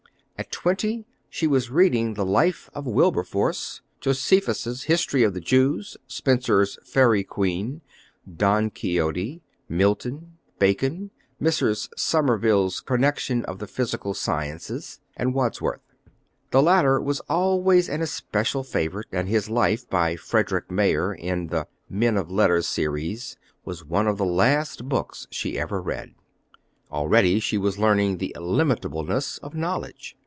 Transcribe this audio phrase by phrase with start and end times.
[0.37, 6.79] At twenty she was reading the Life of Wilberforce, Josephus' History of the Jews, Spenser's
[6.83, 7.81] Faery Queen,
[8.27, 11.89] Don Quixote, Milton, Bacon, Mrs.
[11.95, 15.83] Somerville's Connection of the Physical Sciences, and Wordsworth.
[16.49, 21.67] The latter was always an especial favorite, and his life, by Frederick Myers in the
[21.87, 26.15] Men of Letters series, was one of the last books she ever read.
[26.91, 30.17] Already she was learning the illimitableness of knowledge.